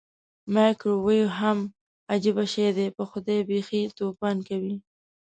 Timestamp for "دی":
2.77-2.87